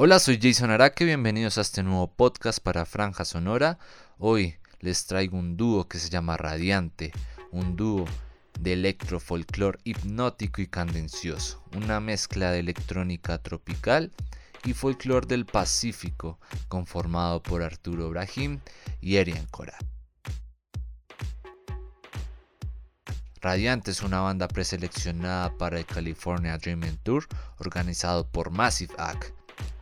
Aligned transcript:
Hola, 0.00 0.20
soy 0.20 0.38
Jason 0.40 0.70
Araque, 0.70 1.04
bienvenidos 1.04 1.58
a 1.58 1.62
este 1.62 1.82
nuevo 1.82 2.06
podcast 2.06 2.60
para 2.60 2.86
Franja 2.86 3.24
Sonora. 3.24 3.80
Hoy 4.18 4.54
les 4.78 5.06
traigo 5.06 5.36
un 5.36 5.56
dúo 5.56 5.88
que 5.88 5.98
se 5.98 6.08
llama 6.08 6.36
Radiante, 6.36 7.10
un 7.50 7.74
dúo 7.74 8.04
de 8.60 8.74
electrofolclor 8.74 9.80
hipnótico 9.82 10.62
y 10.62 10.68
candencioso, 10.68 11.64
una 11.76 11.98
mezcla 11.98 12.52
de 12.52 12.60
electrónica 12.60 13.38
tropical 13.38 14.12
y 14.62 14.72
folclor 14.72 15.26
del 15.26 15.46
Pacífico, 15.46 16.38
conformado 16.68 17.42
por 17.42 17.64
Arturo 17.64 18.08
Brahim 18.08 18.60
y 19.00 19.16
Erian 19.16 19.46
Cora. 19.46 19.76
Radiante 23.40 23.90
es 23.90 24.04
una 24.04 24.20
banda 24.20 24.46
preseleccionada 24.46 25.58
para 25.58 25.76
el 25.76 25.86
California 25.86 26.56
Dreaming 26.56 26.98
Tour 26.98 27.26
organizado 27.58 28.28
por 28.28 28.50
Massive 28.52 28.94
Act 28.96 29.37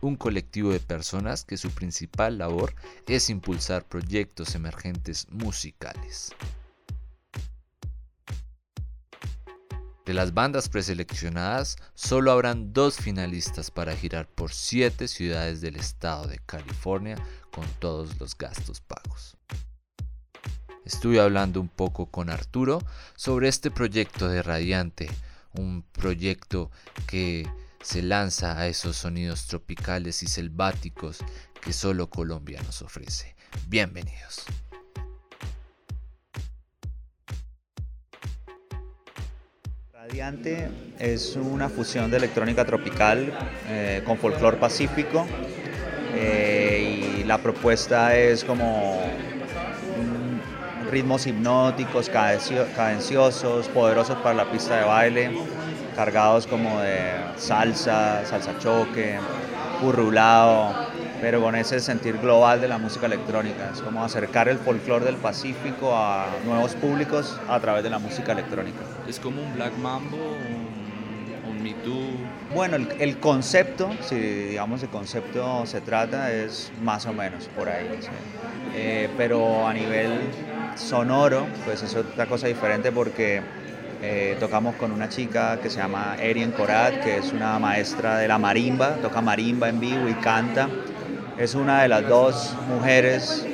un 0.07 0.15
colectivo 0.15 0.71
de 0.71 0.79
personas 0.79 1.43
que 1.43 1.57
su 1.57 1.71
principal 1.71 2.37
labor 2.37 2.73
es 3.07 3.29
impulsar 3.29 3.83
proyectos 3.83 4.55
emergentes 4.55 5.27
musicales. 5.29 6.33
De 10.05 10.13
las 10.13 10.33
bandas 10.33 10.69
preseleccionadas, 10.69 11.75
solo 11.93 12.31
habrán 12.31 12.71
dos 12.71 12.95
finalistas 12.95 13.71
para 13.71 13.93
girar 13.93 14.25
por 14.25 14.53
siete 14.53 15.09
ciudades 15.09 15.59
del 15.59 15.75
estado 15.75 16.27
de 16.27 16.39
California 16.45 17.17
con 17.51 17.65
todos 17.79 18.17
los 18.17 18.37
gastos 18.37 18.79
pagos. 18.79 19.35
Estuve 20.85 21.19
hablando 21.19 21.59
un 21.59 21.67
poco 21.67 22.05
con 22.05 22.29
Arturo 22.29 22.81
sobre 23.17 23.49
este 23.49 23.69
proyecto 23.69 24.29
de 24.29 24.41
Radiante, 24.41 25.09
un 25.53 25.83
proyecto 25.91 26.71
que 27.05 27.45
se 27.87 28.01
lanza 28.01 28.59
a 28.59 28.67
esos 28.67 28.97
sonidos 28.97 29.47
tropicales 29.47 30.21
y 30.21 30.27
selváticos 30.27 31.19
que 31.61 31.71
solo 31.71 32.09
Colombia 32.09 32.61
nos 32.63 32.81
ofrece. 32.81 33.33
Bienvenidos. 33.69 34.43
Radiante 39.93 40.69
es 40.99 41.37
una 41.37 41.69
fusión 41.69 42.11
de 42.11 42.17
electrónica 42.17 42.65
tropical 42.65 43.31
eh, 43.69 44.03
con 44.05 44.17
folclore 44.17 44.57
pacífico 44.57 45.25
eh, 46.13 47.19
y 47.19 47.23
la 47.23 47.37
propuesta 47.37 48.17
es 48.17 48.43
como 48.43 49.01
ritmos 50.91 51.25
hipnóticos, 51.25 52.09
cadenciosos, 52.09 53.69
poderosos 53.69 54.17
para 54.17 54.35
la 54.35 54.51
pista 54.51 54.75
de 54.75 54.83
baile 54.83 55.31
cargados 55.97 56.45
como 56.45 56.79
de 56.79 56.99
salsa, 57.37 58.23
salsa 58.23 58.59
choque, 58.59 59.17
currulado, 59.81 60.71
pero 61.19 61.41
con 61.41 61.55
ese 61.55 61.79
sentir 61.79 62.19
global 62.19 62.61
de 62.61 62.67
la 62.67 62.77
música 62.77 63.07
electrónica. 63.07 63.71
Es 63.73 63.81
como 63.81 64.03
acercar 64.03 64.47
el 64.47 64.59
folclore 64.59 65.05
del 65.05 65.15
Pacífico 65.15 65.97
a 65.97 66.27
nuevos 66.45 66.75
públicos 66.75 67.39
a 67.49 67.59
través 67.59 67.83
de 67.83 67.89
la 67.89 67.97
música 67.97 68.33
electrónica. 68.33 68.77
Es 69.07 69.19
como 69.19 69.41
un 69.41 69.55
Black 69.55 69.75
Mambo, 69.79 70.17
un, 71.49 71.63
Me 71.63 71.73
Too. 71.73 72.53
Bueno, 72.53 72.75
el, 72.75 73.17
concepto, 73.17 73.89
si 74.01 74.15
digamos 74.15 74.83
el 74.83 74.89
concepto 74.89 75.65
se 75.65 75.81
trata, 75.81 76.31
es 76.31 76.71
más 76.83 77.07
o 77.07 77.13
menos 77.13 77.49
por 77.57 77.69
ahí. 77.69 77.89
Eh, 78.75 79.09
pero 79.17 79.67
a 79.67 79.73
nivel 79.73 80.11
sonoro, 80.75 81.47
pues 81.65 81.81
es 81.81 81.95
otra 81.95 82.27
cosa 82.27 82.45
diferente 82.45 82.91
porque 82.91 83.41
eh, 84.01 84.37
tocamos 84.39 84.75
con 84.75 84.91
una 84.91 85.09
chica 85.09 85.59
que 85.61 85.69
se 85.69 85.77
llama 85.77 86.15
Erien 86.19 86.51
Corat, 86.51 87.03
que 87.03 87.17
es 87.17 87.33
una 87.33 87.57
maestra 87.57 88.17
de 88.17 88.27
la 88.27 88.37
marimba, 88.37 88.95
toca 89.01 89.21
marimba 89.21 89.69
en 89.69 89.79
vivo 89.79 90.07
y 90.07 90.13
canta. 90.15 90.69
Es 91.37 91.55
una 91.55 91.81
de 91.81 91.87
las 91.87 92.07
dos 92.07 92.55
mujeres 92.67 93.45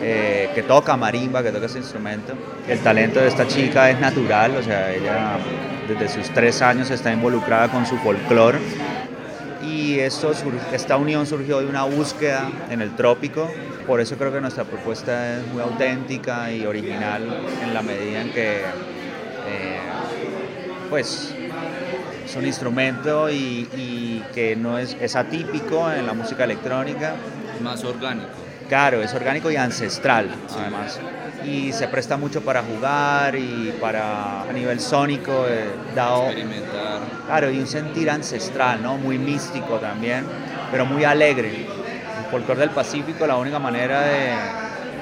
eh, 0.00 0.50
que 0.54 0.62
toca 0.62 0.96
marimba, 0.96 1.42
que 1.42 1.50
toca 1.50 1.66
ese 1.66 1.78
instrumento. 1.78 2.32
El 2.68 2.78
talento 2.80 3.20
de 3.20 3.28
esta 3.28 3.46
chica 3.46 3.90
es 3.90 4.00
natural, 4.00 4.56
o 4.56 4.62
sea, 4.62 4.92
ella 4.92 5.38
desde 5.86 6.08
sus 6.08 6.30
tres 6.30 6.62
años 6.62 6.90
está 6.90 7.12
involucrada 7.12 7.68
con 7.68 7.86
su 7.86 7.96
folclore. 7.98 8.58
Y 9.62 9.98
esto, 9.98 10.32
esta 10.72 10.96
unión 10.96 11.26
surgió 11.26 11.60
de 11.60 11.66
una 11.66 11.84
búsqueda 11.84 12.50
en 12.70 12.82
el 12.82 12.94
trópico. 12.96 13.50
Por 13.86 14.00
eso 14.00 14.16
creo 14.16 14.32
que 14.32 14.40
nuestra 14.40 14.64
propuesta 14.64 15.38
es 15.38 15.46
muy 15.48 15.62
auténtica 15.62 16.50
y 16.52 16.64
original 16.66 17.22
en 17.62 17.74
la 17.74 17.82
medida 17.82 18.22
en 18.22 18.30
que 18.30 18.62
pues 20.90 21.34
es 22.24 22.36
un 22.36 22.46
instrumento 22.46 23.30
y, 23.30 24.22
que 24.32 24.56
no 24.56 24.78
es, 24.78 24.96
es, 25.00 25.16
atípico 25.16 25.90
en 25.90 26.06
la 26.06 26.12
música 26.12 26.44
electrónica. 26.44 27.14
Más 27.60 27.84
orgánico. 27.84 28.28
Claro, 28.68 29.02
es 29.02 29.12
orgánico 29.12 29.50
y 29.50 29.56
ancestral 29.56 30.28
además. 30.58 30.98
Y 31.44 31.72
se 31.72 31.88
presta 31.88 32.16
mucho 32.16 32.40
para 32.40 32.62
jugar 32.62 33.36
y 33.36 33.74
para 33.80 34.42
a 34.42 34.52
nivel 34.52 34.80
sónico, 34.80 35.46
eh, 35.46 35.66
dado, 35.94 36.26
experimentar. 36.26 37.00
Claro, 37.26 37.50
y 37.50 37.58
un 37.58 37.66
sentir 37.66 38.08
ancestral, 38.08 38.82
¿no? 38.82 38.96
Muy 38.96 39.18
místico 39.18 39.78
también, 39.78 40.24
pero 40.70 40.86
muy 40.86 41.04
alegre. 41.04 41.50
El 41.50 42.30
folclore 42.30 42.60
del 42.60 42.70
Pacífico, 42.70 43.26
la 43.26 43.36
única 43.36 43.58
manera 43.58 44.02
de 44.02 44.32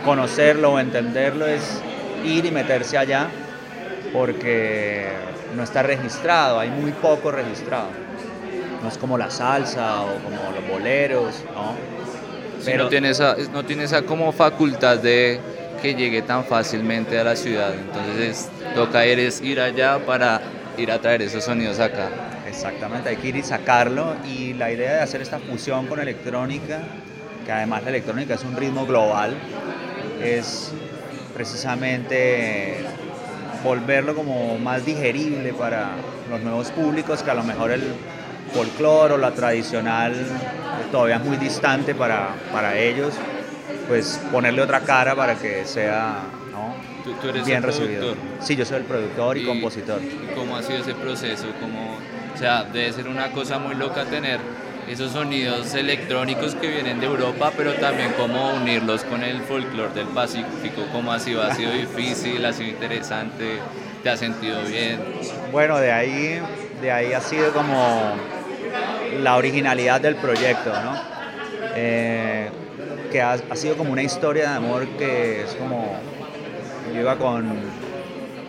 conocerlo 0.04 0.72
o 0.72 0.80
entenderlo 0.80 1.46
es 1.46 1.80
ir 2.24 2.44
y 2.44 2.50
meterse 2.50 2.98
allá 2.98 3.28
porque 4.12 5.06
no 5.56 5.62
está 5.62 5.82
registrado, 5.82 6.58
hay 6.58 6.70
muy 6.70 6.92
poco 6.92 7.30
registrado. 7.30 7.88
No 8.82 8.88
es 8.88 8.98
como 8.98 9.16
la 9.16 9.30
salsa 9.30 10.02
o 10.02 10.14
como 10.16 10.52
los 10.52 10.68
boleros, 10.68 11.44
¿no? 11.54 11.74
Pero 12.64 12.84
no 12.84 12.90
tiene 12.90 13.10
esa, 13.10 13.36
no 13.52 13.64
tiene 13.64 13.84
esa 13.84 14.02
como 14.02 14.32
facultad 14.32 14.98
de 14.98 15.40
que 15.80 15.94
llegue 15.94 16.22
tan 16.22 16.44
fácilmente 16.44 17.18
a 17.18 17.24
la 17.24 17.36
ciudad. 17.36 17.74
Entonces 17.74 18.48
toca 18.74 19.06
ir, 19.06 19.18
es 19.18 19.40
ir 19.40 19.60
allá 19.60 19.98
para 20.04 20.40
ir 20.76 20.90
a 20.90 21.00
traer 21.00 21.22
esos 21.22 21.44
sonidos 21.44 21.80
acá. 21.80 22.08
Exactamente, 22.46 23.08
hay 23.08 23.16
que 23.16 23.28
ir 23.28 23.36
y 23.36 23.42
sacarlo. 23.42 24.14
Y 24.26 24.54
la 24.54 24.70
idea 24.70 24.94
de 24.94 25.00
hacer 25.00 25.22
esta 25.22 25.38
fusión 25.38 25.86
con 25.86 25.98
electrónica, 26.00 26.80
que 27.44 27.52
además 27.52 27.82
la 27.82 27.90
electrónica 27.90 28.34
es 28.34 28.44
un 28.44 28.56
ritmo 28.56 28.86
global, 28.86 29.34
es 30.22 30.72
precisamente 31.34 32.76
volverlo 33.62 34.14
como 34.14 34.58
más 34.58 34.84
digerible 34.84 35.52
para 35.52 35.90
los 36.30 36.40
nuevos 36.40 36.70
públicos, 36.70 37.22
que 37.22 37.30
a 37.30 37.34
lo 37.34 37.44
mejor 37.44 37.70
el 37.70 37.82
folclore 38.52 39.14
o 39.14 39.18
la 39.18 39.32
tradicional 39.32 40.14
todavía 40.90 41.16
es 41.16 41.24
muy 41.24 41.36
distante 41.36 41.94
para, 41.94 42.34
para 42.52 42.78
ellos, 42.78 43.14
pues 43.88 44.20
ponerle 44.30 44.62
otra 44.62 44.80
cara 44.80 45.14
para 45.14 45.36
que 45.36 45.64
sea 45.64 46.20
bien 47.44 47.62
recibido. 47.62 48.14
Sí, 48.40 48.56
yo 48.56 48.64
soy 48.64 48.78
el 48.78 48.84
productor 48.84 49.38
y, 49.38 49.44
compositor. 49.44 50.00
¿Y 50.02 50.34
cómo 50.34 50.56
ha 50.56 50.62
sido 50.62 50.78
ese 50.78 50.94
proceso? 50.94 51.46
como 51.60 51.98
o 52.34 52.38
sea, 52.38 52.64
debe 52.64 52.92
ser 52.92 53.08
una 53.08 53.30
cosa 53.30 53.58
muy 53.58 53.74
loca 53.74 54.04
tener 54.04 54.40
esos 54.88 55.12
sonidos 55.12 55.74
electrónicos 55.74 56.54
que 56.54 56.68
vienen 56.68 57.00
de 57.00 57.06
Europa, 57.06 57.52
pero 57.56 57.74
también 57.74 58.12
cómo 58.16 58.54
unirlos 58.54 59.04
con 59.04 59.22
el 59.22 59.40
folclore 59.42 59.94
del 59.94 60.08
Pacífico, 60.08 60.86
cómo 60.92 61.12
ha 61.12 61.18
sido, 61.18 61.42
ha 61.42 61.54
sido 61.54 61.72
difícil, 61.72 62.44
ha 62.44 62.52
sido 62.52 62.70
interesante, 62.70 63.58
te 64.02 64.10
has 64.10 64.18
sentido 64.18 64.62
bien. 64.62 64.98
Bueno, 65.50 65.78
de 65.78 65.92
ahí, 65.92 66.40
de 66.80 66.90
ahí 66.90 67.12
ha 67.12 67.20
sido 67.20 67.52
como 67.52 68.14
la 69.22 69.36
originalidad 69.36 70.00
del 70.00 70.16
proyecto, 70.16 70.70
¿no? 70.70 71.00
Eh, 71.74 72.50
que 73.10 73.22
ha, 73.22 73.38
sido 73.54 73.76
como 73.76 73.92
una 73.92 74.02
historia 74.02 74.50
de 74.50 74.56
amor 74.56 74.86
que 74.98 75.42
es 75.42 75.54
como, 75.54 75.96
yo 76.92 77.00
iba 77.00 77.16
con, 77.16 77.46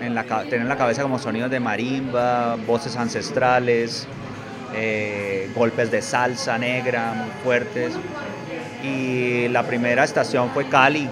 en 0.02 0.16
la, 0.16 0.24
tener 0.24 0.62
en 0.62 0.70
la 0.70 0.78
cabeza 0.78 1.02
como 1.04 1.20
sonidos 1.20 1.52
de 1.52 1.60
marimba, 1.60 2.56
voces 2.66 2.96
ancestrales, 2.96 4.08
eh, 4.76 5.50
golpes 5.56 5.92
de 5.92 6.02
salsa 6.02 6.58
negra 6.58 7.14
muy 7.14 7.30
fuertes. 7.44 7.94
Y 8.84 9.48
la 9.50 9.64
primera 9.64 10.04
estación 10.04 10.50
fue 10.52 10.68
Cali. 10.68 11.10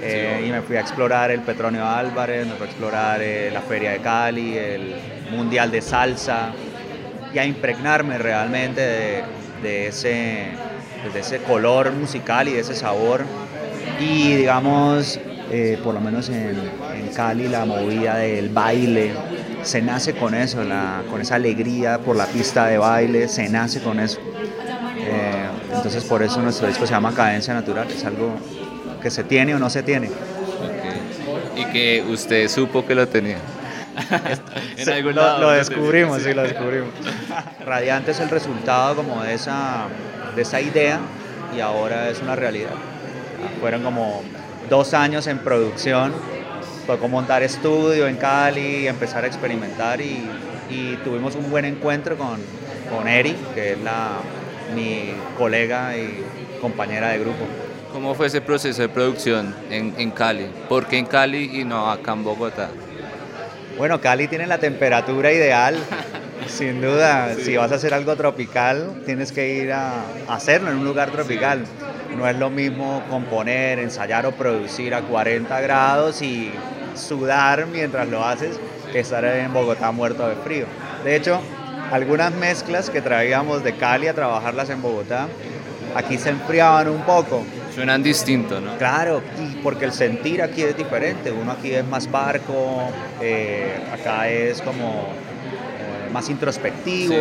Eh, 0.00 0.44
y 0.46 0.50
me 0.50 0.62
fui 0.62 0.76
a 0.76 0.80
explorar 0.80 1.30
el 1.30 1.40
Petronio 1.40 1.84
Álvarez, 1.84 2.46
me 2.46 2.54
fui 2.54 2.66
a 2.66 2.70
explorar 2.70 3.20
eh, 3.20 3.50
la 3.52 3.60
Feria 3.62 3.90
de 3.90 3.98
Cali, 3.98 4.56
el 4.56 4.94
Mundial 5.32 5.72
de 5.72 5.82
Salsa, 5.82 6.52
y 7.34 7.38
a 7.38 7.44
impregnarme 7.44 8.16
realmente 8.16 9.24
de, 9.60 9.88
ese, 9.88 10.50
pues, 11.02 11.14
de 11.14 11.20
ese 11.20 11.38
color 11.38 11.90
musical 11.92 12.46
y 12.46 12.52
de 12.52 12.60
ese 12.60 12.76
sabor. 12.76 13.24
Y 13.98 14.36
digamos, 14.36 15.18
por 15.82 15.94
lo 15.94 16.00
menos 16.00 16.28
en, 16.28 16.56
en 16.94 17.08
Cali, 17.08 17.48
la 17.48 17.64
movida 17.64 18.18
del 18.18 18.50
baile, 18.50 19.12
se 19.62 19.82
nace 19.82 20.14
con 20.14 20.34
eso, 20.34 20.58
con 21.10 21.20
esa 21.20 21.34
alegría 21.36 21.98
por 21.98 22.16
la 22.16 22.26
pista 22.26 22.66
de 22.66 22.78
baile, 22.78 23.28
se 23.28 23.48
nace 23.48 23.80
con 23.80 24.00
eso. 24.00 24.18
Eh, 24.98 25.48
entonces 25.74 26.04
por 26.04 26.22
eso 26.22 26.40
nuestro 26.40 26.66
disco 26.68 26.86
se 26.86 26.92
llama 26.92 27.14
Cadencia 27.14 27.54
Natural, 27.54 27.88
es 27.90 28.04
algo 28.04 28.32
que 29.00 29.10
se 29.10 29.24
tiene 29.24 29.54
o 29.54 29.58
no 29.58 29.70
se 29.70 29.82
tiene. 29.82 30.10
Y 31.56 31.64
que 31.66 32.04
usted 32.08 32.48
supo 32.48 32.86
que 32.86 32.94
lo 32.94 33.08
tenía. 33.08 33.38
en 34.76 35.14
lo, 35.14 35.50
descubrimos, 35.50 36.22
sí, 36.22 36.32
lo 36.32 36.42
descubrimos. 36.42 36.90
Radiante 37.64 38.12
es 38.12 38.20
el 38.20 38.30
resultado 38.30 38.94
como 38.96 39.22
de 39.22 39.34
esa, 39.34 39.86
de 40.36 40.42
esa 40.42 40.60
idea 40.60 41.00
y 41.56 41.60
ahora 41.60 42.08
es 42.08 42.20
una 42.20 42.36
realidad. 42.36 42.74
Fueron 43.60 43.82
como 43.82 44.22
dos 44.68 44.94
años 44.94 45.26
en 45.26 45.38
producción, 45.38 46.12
tocó 46.88 47.06
montar 47.06 47.42
estudio 47.42 48.08
en 48.08 48.16
Cali, 48.16 48.88
empezar 48.88 49.22
a 49.22 49.26
experimentar 49.26 50.00
y, 50.00 50.26
tuvimos 51.04 51.34
un 51.34 51.50
buen 51.50 51.66
encuentro 51.66 52.16
con, 52.16 52.40
con 52.90 53.06
Eri, 53.06 53.36
que 53.54 53.72
es 53.72 53.78
la, 53.80 54.20
mi 54.74 55.12
colega 55.36 55.96
y 55.98 56.24
compañera 56.62 57.10
de 57.10 57.18
grupo. 57.18 57.44
¿Cómo 57.92 58.14
fue 58.14 58.28
ese 58.28 58.40
proceso 58.40 58.80
de 58.80 58.88
producción 58.88 59.54
en, 59.70 59.94
en 59.98 60.10
Cali? 60.10 60.46
¿Por 60.66 60.86
qué 60.86 60.96
en 60.96 61.04
Cali 61.04 61.60
y 61.60 61.64
no 61.64 61.90
acá 61.90 62.12
en 62.12 62.24
Bogotá? 62.24 62.70
Bueno, 63.76 64.00
Cali 64.00 64.26
tiene 64.26 64.46
la 64.46 64.56
temperatura 64.56 65.30
ideal, 65.30 65.76
sin 66.46 66.80
duda. 66.80 67.34
Si 67.34 67.54
vas 67.56 67.70
a 67.70 67.74
hacer 67.74 67.92
algo 67.92 68.16
tropical, 68.16 69.02
tienes 69.04 69.30
que 69.32 69.62
ir 69.62 69.72
a 69.72 70.04
hacerlo 70.26 70.70
en 70.70 70.78
un 70.78 70.84
lugar 70.84 71.10
tropical. 71.10 71.64
No 72.18 72.26
es 72.26 72.36
lo 72.36 72.50
mismo 72.50 73.04
componer, 73.08 73.78
ensayar 73.78 74.26
o 74.26 74.32
producir 74.32 74.92
a 74.92 75.02
40 75.02 75.60
grados 75.60 76.20
y 76.20 76.50
sudar 76.96 77.68
mientras 77.68 78.08
lo 78.08 78.24
haces 78.24 78.58
que 78.90 78.98
estar 78.98 79.24
en 79.24 79.52
Bogotá 79.52 79.92
muerto 79.92 80.28
de 80.28 80.34
frío. 80.34 80.66
De 81.04 81.14
hecho, 81.14 81.40
algunas 81.92 82.34
mezclas 82.34 82.90
que 82.90 83.00
traíamos 83.00 83.62
de 83.62 83.76
Cali 83.76 84.08
a 84.08 84.14
trabajarlas 84.14 84.68
en 84.70 84.82
Bogotá, 84.82 85.28
aquí 85.94 86.18
se 86.18 86.30
enfriaban 86.30 86.88
un 86.88 87.02
poco. 87.02 87.44
Suenan 87.72 88.02
distinto, 88.02 88.60
¿no? 88.60 88.76
Claro, 88.78 89.22
y 89.40 89.54
porque 89.62 89.84
el 89.84 89.92
sentir 89.92 90.42
aquí 90.42 90.62
es 90.62 90.76
diferente. 90.76 91.30
Uno 91.30 91.52
aquí 91.52 91.72
es 91.72 91.86
más 91.86 92.10
barco, 92.10 92.90
eh, 93.20 93.78
acá 93.92 94.28
es 94.28 94.60
como 94.60 94.88
eh, 94.88 96.10
más 96.12 96.28
introspectivo. 96.28 97.14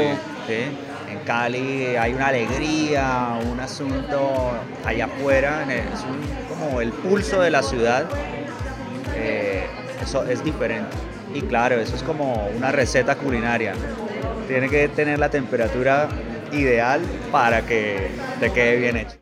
Cali 1.25 1.95
hay 1.95 2.13
una 2.13 2.27
alegría, 2.27 3.39
un 3.51 3.59
asunto 3.59 4.51
allá 4.85 5.05
afuera, 5.05 5.65
es 5.73 6.01
como 6.49 6.81
el 6.81 6.91
pulso 6.91 7.41
de 7.41 7.51
la 7.51 7.63
ciudad. 7.63 8.07
Eh, 9.15 9.65
eso 10.01 10.23
es 10.23 10.43
diferente. 10.43 10.95
Y 11.33 11.41
claro, 11.41 11.75
eso 11.75 11.95
es 11.95 12.03
como 12.03 12.47
una 12.55 12.71
receta 12.71 13.15
culinaria. 13.15 13.73
Tiene 14.47 14.69
que 14.69 14.87
tener 14.87 15.19
la 15.19 15.29
temperatura 15.29 16.07
ideal 16.51 17.01
para 17.31 17.65
que 17.65 18.09
te 18.39 18.51
quede 18.51 18.77
bien 18.77 18.97
hecho. 18.97 19.17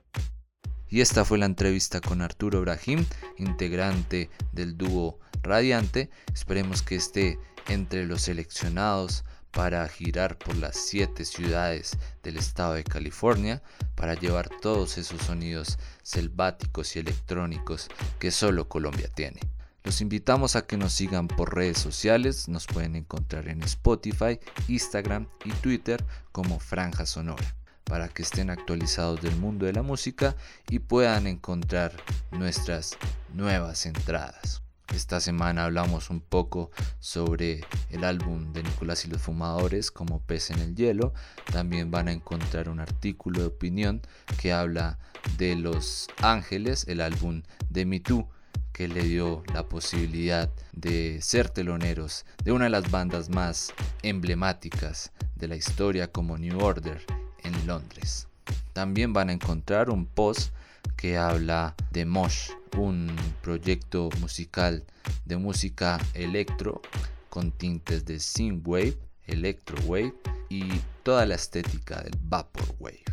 Y 0.88 1.02
esta 1.02 1.26
fue 1.26 1.38
la 1.38 1.46
entrevista 1.46 2.00
con 2.00 2.22
Arturo 2.22 2.62
Brahim, 2.62 3.06
integrante 3.38 4.30
del 4.54 4.78
dúo 4.78 5.20
Radiante. 5.42 6.10
Esperemos 6.34 6.82
que 6.84 6.96
esté 6.96 7.40
entre 7.68 8.06
los 8.06 8.22
seleccionados 8.22 9.26
para 9.56 9.88
girar 9.88 10.38
por 10.38 10.58
las 10.58 10.76
siete 10.76 11.24
ciudades 11.24 11.98
del 12.24 12.36
estado 12.36 12.74
de 12.74 12.84
California 12.84 13.64
para 13.96 14.14
llevar 14.14 14.50
todos 14.62 14.98
esos 14.98 15.22
sonidos 15.22 15.80
selváticos 16.04 16.94
y 16.96 17.00
electrónicos 17.00 17.88
que 18.20 18.32
solo 18.32 18.68
Colombia 18.68 19.08
tiene. 19.08 19.40
Los 19.86 20.02
invitamos 20.02 20.58
a 20.58 20.68
que 20.68 20.76
nos 20.76 20.92
sigan 20.92 21.30
por 21.30 21.56
redes 21.56 21.78
sociales, 21.78 22.50
nos 22.50 22.68
pueden 22.68 22.98
encontrar 22.98 23.48
en 23.48 23.64
Spotify, 23.64 24.42
Instagram 24.68 25.30
y 25.46 25.52
Twitter 25.52 26.04
como 26.34 26.60
Franja 26.60 27.06
Sonora, 27.06 27.56
para 27.86 28.10
que 28.10 28.24
estén 28.24 28.50
actualizados 28.50 29.22
del 29.22 29.38
mundo 29.38 29.68
de 29.68 29.74
la 29.74 29.84
música 29.84 30.36
y 30.70 30.80
puedan 30.80 31.28
encontrar 31.28 31.94
nuestras 32.32 32.98
nuevas 33.34 33.86
entradas. 33.86 34.65
Esta 34.94 35.20
semana 35.20 35.66
hablamos 35.66 36.10
un 36.10 36.22
poco 36.22 36.72
sobre 37.00 37.62
el 37.90 38.04
álbum 38.04 38.54
de 38.54 38.64
Nicolás 38.64 39.06
y 39.06 39.10
los 39.10 39.22
Fumadores 39.22 39.92
como 39.92 40.22
Pez 40.22 40.52
en 40.52 40.60
el 40.60 40.76
Hielo. 40.76 41.14
También 41.52 41.92
van 41.92 42.08
a 42.08 42.12
encontrar 42.12 42.70
un 42.70 42.80
artículo 42.80 43.42
de 43.42 43.48
opinión 43.48 44.02
que 44.40 44.54
habla 44.54 45.00
de 45.38 45.56
Los 45.56 46.08
Ángeles, 46.22 46.86
el 46.88 47.02
álbum 47.02 47.42
de 47.70 47.86
Me 47.86 48.00
Too 48.00 48.30
que 48.76 48.90
le 48.90 49.04
dio 49.04 49.42
la 49.54 49.70
posibilidad 49.70 50.50
de 50.74 51.22
ser 51.22 51.50
teloneros 51.50 52.26
de 52.44 52.52
una 52.52 52.66
de 52.66 52.72
las 52.72 52.92
bandas 52.92 53.30
más 53.30 53.74
emblemáticas 54.04 55.14
de 55.36 55.48
la 55.48 55.56
historia 55.56 56.12
como 56.12 56.38
New 56.38 56.60
Order 56.60 57.02
en 57.44 57.68
Londres. 57.68 58.28
También 58.76 59.14
van 59.14 59.30
a 59.30 59.32
encontrar 59.32 59.90
un 59.90 60.06
post 60.06 60.52
que 60.98 61.18
habla 61.18 61.76
de 61.92 62.04
Mosh, 62.04 62.50
un 62.78 63.10
proyecto 63.42 64.10
musical 64.20 64.84
de 65.24 65.38
música 65.38 65.98
electro 66.14 66.82
con 67.30 67.54
tintes 67.54 68.04
de 68.04 68.20
synthwave, 68.20 68.98
electrowave 69.28 70.14
y 70.50 70.66
toda 71.04 71.26
la 71.26 71.36
estética 71.36 72.02
del 72.02 72.20
vaporwave. 72.20 73.06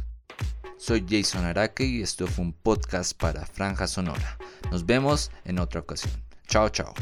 Soy 0.79 1.07
Jason 1.09 1.45
Araque 1.45 1.85
y 1.85 2.03
esto 2.03 2.27
fue 2.27 2.47
un 2.47 2.55
podcast 2.55 3.17
para 3.17 3.47
Franja 3.47 3.87
Sonora. 3.87 4.39
Nos 4.73 4.85
vemos 4.85 5.31
en 5.45 5.61
otra 5.61 5.79
ocasión. 5.79 6.25
Chao, 6.49 6.71
chao. 6.71 6.93